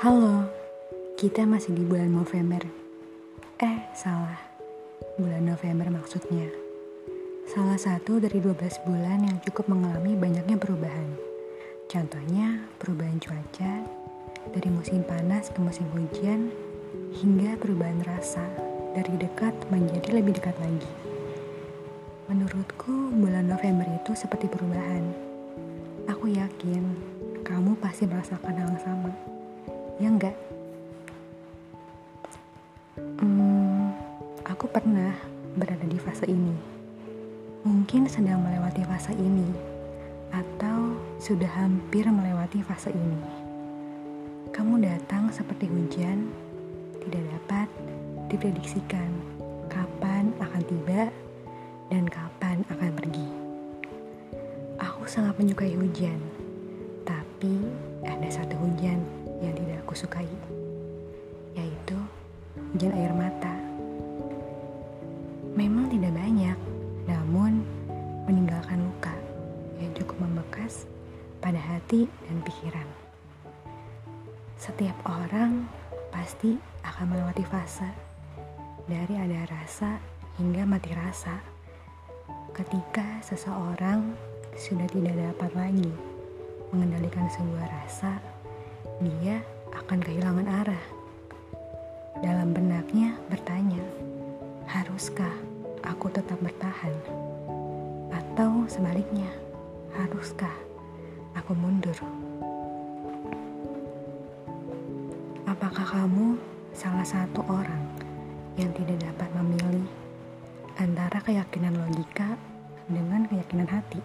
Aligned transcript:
Halo, 0.00 0.48
kita 1.20 1.44
masih 1.44 1.76
di 1.76 1.84
bulan 1.84 2.08
November. 2.08 2.64
Eh, 3.60 3.84
salah. 3.92 4.40
Bulan 5.20 5.44
November 5.44 5.92
maksudnya. 5.92 6.48
Salah 7.44 7.76
satu 7.76 8.16
dari 8.16 8.40
12 8.40 8.80
bulan 8.88 9.28
yang 9.28 9.36
cukup 9.44 9.68
mengalami 9.68 10.16
banyaknya 10.16 10.56
perubahan. 10.56 11.04
Contohnya, 11.84 12.64
perubahan 12.80 13.20
cuaca 13.20 13.84
dari 14.48 14.72
musim 14.72 15.04
panas 15.04 15.52
ke 15.52 15.60
musim 15.60 15.84
hujan 15.92 16.48
hingga 17.20 17.60
perubahan 17.60 18.00
rasa 18.08 18.48
dari 18.96 19.20
dekat 19.20 19.52
menjadi 19.68 20.16
lebih 20.16 20.40
dekat 20.40 20.56
lagi. 20.64 20.92
Menurutku, 22.32 23.12
bulan 23.20 23.52
November 23.52 23.84
itu 24.00 24.16
seperti 24.16 24.48
perubahan. 24.48 25.04
Aku 26.08 26.24
yakin 26.32 26.88
kamu 27.44 27.76
pasti 27.84 28.08
merasakan 28.08 28.56
hal 28.56 28.72
yang 28.72 28.80
sama. 28.80 29.39
Ya 30.00 30.08
enggak? 30.08 30.32
Hmm, 33.20 33.92
aku 34.48 34.64
pernah 34.72 35.12
berada 35.60 35.84
di 35.84 36.00
fase 36.00 36.24
ini. 36.24 36.56
Mungkin 37.68 38.08
sedang 38.08 38.40
melewati 38.40 38.80
fase 38.88 39.12
ini, 39.12 39.52
atau 40.32 40.96
sudah 41.20 41.52
hampir 41.52 42.08
melewati 42.08 42.64
fase 42.64 42.88
ini. 42.96 43.20
Kamu 44.48 44.80
datang 44.80 45.28
seperti 45.28 45.68
hujan, 45.68 46.32
tidak 47.04 47.20
dapat 47.36 47.68
diprediksikan 48.32 49.12
kapan 49.68 50.32
akan 50.40 50.62
tiba 50.64 51.12
dan 51.92 52.08
kapan 52.08 52.64
akan 52.72 52.90
pergi. 52.96 53.28
Aku 54.80 55.04
sangat 55.04 55.36
menyukai 55.36 55.76
hujan, 55.76 56.16
tapi 57.04 57.68
ada 58.00 58.32
satu 58.32 58.56
hujan 58.56 59.19
aku 59.90 60.06
sukai, 60.06 60.30
yaitu 61.58 61.98
hujan 62.54 62.94
air 62.94 63.10
mata. 63.10 63.50
Memang 65.58 65.90
tidak 65.90 66.14
banyak, 66.14 66.54
namun 67.10 67.66
meninggalkan 68.22 68.86
luka 68.86 69.10
yang 69.82 69.90
cukup 69.98 70.14
membekas 70.22 70.86
pada 71.42 71.58
hati 71.58 72.06
dan 72.06 72.38
pikiran. 72.46 72.86
Setiap 74.62 74.94
orang 75.10 75.66
pasti 76.14 76.54
akan 76.86 77.10
melewati 77.10 77.42
fase 77.50 77.90
dari 78.86 79.18
ada 79.18 79.42
rasa 79.50 79.98
hingga 80.38 80.70
mati 80.70 80.94
rasa. 80.94 81.34
Ketika 82.54 83.26
seseorang 83.26 84.14
sudah 84.54 84.86
tidak 84.86 85.18
dapat 85.18 85.50
lagi 85.58 85.90
mengendalikan 86.70 87.26
sebuah 87.26 87.66
rasa, 87.82 88.22
dia 89.02 89.42
akan 89.74 89.98
kehilangan 90.02 90.48
arah. 90.50 90.84
Dalam 92.20 92.52
benaknya 92.52 93.16
bertanya, 93.30 93.80
haruskah 94.68 95.32
aku 95.86 96.10
tetap 96.12 96.36
bertahan? 96.42 96.92
Atau 98.10 98.66
sebaliknya, 98.66 99.30
haruskah 99.94 100.52
aku 101.34 101.54
mundur? 101.56 101.96
Apakah 105.48 105.86
kamu 105.86 106.38
salah 106.76 107.06
satu 107.06 107.42
orang 107.48 107.82
yang 108.54 108.70
tidak 108.76 109.00
dapat 109.02 109.28
memilih 109.38 109.88
antara 110.78 111.18
keyakinan 111.24 111.74
logika 111.74 112.36
dengan 112.86 113.26
keyakinan 113.26 113.68
hati? 113.70 114.02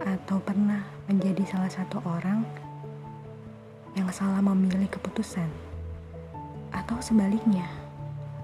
Atau 0.00 0.40
pernah 0.40 0.80
menjadi 1.06 1.44
salah 1.44 1.68
satu 1.68 2.00
orang 2.08 2.42
yang 4.00 4.08
salah 4.16 4.40
memilih 4.40 4.88
keputusan, 4.88 5.44
atau 6.72 6.96
sebaliknya, 7.04 7.68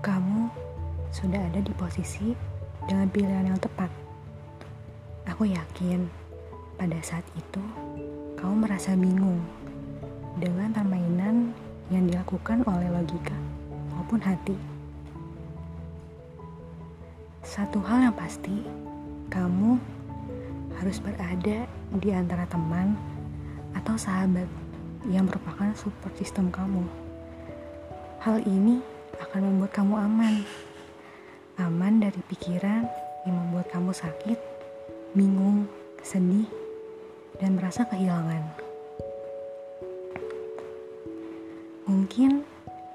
kamu 0.05 0.53
sudah 1.09 1.41
ada 1.41 1.65
di 1.65 1.73
posisi 1.73 2.37
dengan 2.85 3.09
pilihan 3.09 3.49
yang 3.49 3.57
tepat. 3.57 3.89
Aku 5.33 5.49
yakin 5.49 6.05
pada 6.77 7.01
saat 7.01 7.25
itu 7.41 7.65
kamu 8.37 8.69
merasa 8.69 8.93
bingung 8.93 9.41
dengan 10.37 10.77
permainan 10.77 11.57
yang 11.89 12.05
dilakukan 12.05 12.61
oleh 12.69 12.93
logika 12.93 13.37
maupun 13.97 14.21
hati. 14.21 14.61
Satu 17.41 17.81
hal 17.81 18.13
yang 18.13 18.17
pasti, 18.17 18.61
kamu 19.33 19.81
harus 20.77 21.01
berada 21.01 21.65
di 21.97 22.13
antara 22.13 22.45
teman 22.45 22.93
atau 23.73 23.97
sahabat 23.97 24.45
yang 25.07 25.31
merupakan 25.31 25.71
support 25.79 26.15
system 26.19 26.51
kamu. 26.51 26.83
Hal 28.23 28.43
ini 28.43 28.83
akan 29.23 29.41
membuat 29.53 29.73
kamu 29.75 29.95
aman. 29.95 30.35
Aman 31.63 32.03
dari 32.03 32.21
pikiran 32.27 32.85
yang 33.25 33.37
membuat 33.47 33.71
kamu 33.73 33.95
sakit, 33.95 34.39
bingung, 35.15 35.71
sedih, 36.03 36.47
dan 37.41 37.57
merasa 37.57 37.87
kehilangan. 37.89 38.45
Mungkin 41.87 42.43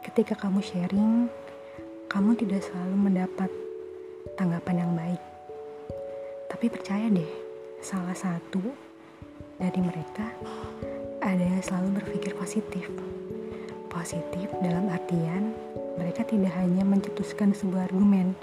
ketika 0.03 0.35
kamu 0.35 0.59
sharing, 0.61 1.31
kamu 2.11 2.35
tidak 2.35 2.61
selalu 2.67 2.95
mendapat 3.07 3.49
tanggapan 4.35 4.83
yang 4.83 4.91
baik. 4.93 5.22
Tapi 6.51 6.66
percaya 6.67 7.07
deh, 7.07 7.31
salah 7.79 8.13
satu 8.13 8.61
dari 9.57 9.79
mereka 9.79 10.28
ada 11.21 11.45
yang 11.45 11.61
selalu 11.61 12.01
berpikir 12.01 12.33
positif. 12.33 12.89
Positif 13.93 14.49
dalam 14.57 14.89
artian 14.89 15.53
mereka 16.01 16.25
tidak 16.25 16.49
hanya 16.57 16.81
mencetuskan 16.81 17.53
sebuah 17.53 17.93
argumen, 17.93 18.33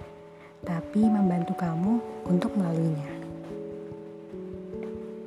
tapi 0.62 1.02
membantu 1.02 1.58
kamu 1.58 1.98
untuk 2.30 2.54
melaluinya. 2.54 3.10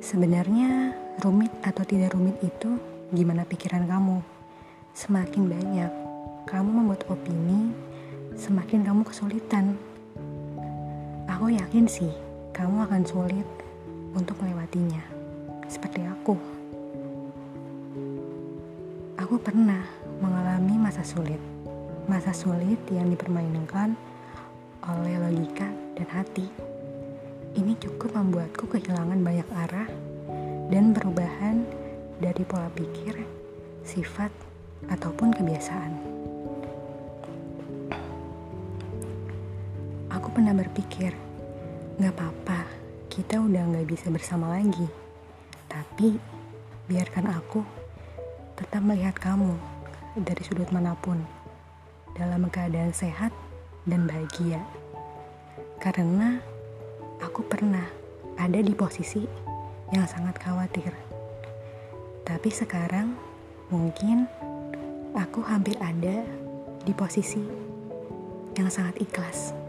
Sebenarnya 0.00 0.96
rumit 1.20 1.52
atau 1.60 1.84
tidak 1.84 2.16
rumit 2.16 2.40
itu 2.40 2.80
gimana 3.12 3.44
pikiran 3.44 3.84
kamu. 3.84 4.24
Semakin 4.96 5.44
banyak 5.44 5.92
kamu 6.48 6.68
membuat 6.72 7.04
opini, 7.12 7.68
semakin 8.32 8.80
kamu 8.80 9.04
kesulitan. 9.04 9.76
Aku 11.28 11.52
yakin 11.52 11.84
sih 11.84 12.12
kamu 12.56 12.88
akan 12.88 13.02
sulit 13.04 13.48
untuk 14.16 14.40
melewatinya. 14.40 15.04
Seperti 15.68 16.04
aku. 16.04 16.51
Aku 19.32 19.40
pernah 19.40 19.80
mengalami 20.20 20.76
masa 20.76 21.00
sulit. 21.00 21.40
Masa 22.04 22.36
sulit 22.36 22.76
yang 22.92 23.08
dipermainkan 23.08 23.96
oleh 24.84 25.16
logika 25.16 25.72
dan 25.96 26.04
hati. 26.12 26.52
Ini 27.56 27.72
cukup 27.80 28.12
membuatku 28.12 28.68
kehilangan 28.68 29.24
banyak 29.24 29.48
arah 29.56 29.88
dan 30.68 30.92
perubahan 30.92 31.64
dari 32.20 32.44
pola 32.44 32.68
pikir, 32.76 33.24
sifat, 33.88 34.28
ataupun 34.92 35.32
kebiasaan. 35.32 35.92
Aku 40.12 40.28
pernah 40.28 40.52
berpikir, 40.52 41.16
gak 41.96 42.12
apa-apa, 42.20 42.68
kita 43.08 43.40
udah 43.40 43.80
gak 43.80 43.88
bisa 43.88 44.12
bersama 44.12 44.60
lagi. 44.60 44.92
Tapi, 45.72 46.20
biarkan 46.84 47.32
aku 47.32 47.81
tetap 48.62 48.82
melihat 48.86 49.16
kamu 49.18 49.58
dari 50.18 50.42
sudut 50.46 50.70
mana 50.70 50.94
pun 50.98 51.18
dalam 52.14 52.46
keadaan 52.46 52.94
sehat 52.94 53.32
dan 53.88 54.06
bahagia. 54.06 54.62
Karena 55.82 56.38
aku 57.18 57.42
pernah 57.42 57.84
ada 58.38 58.60
di 58.62 58.70
posisi 58.72 59.26
yang 59.90 60.06
sangat 60.06 60.38
khawatir. 60.38 60.94
Tapi 62.22 62.48
sekarang 62.48 63.18
mungkin 63.68 64.30
aku 65.12 65.42
hampir 65.42 65.74
ada 65.82 66.22
di 66.86 66.92
posisi 66.94 67.42
yang 68.54 68.68
sangat 68.70 69.00
ikhlas. 69.02 69.61